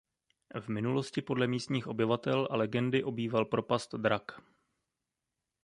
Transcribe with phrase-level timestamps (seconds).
[0.61, 4.31] V minulosti podle místních obyvatel a legendy obýval propast drak.